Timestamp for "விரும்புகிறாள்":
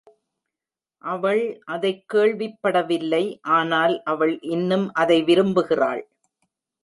5.23-6.03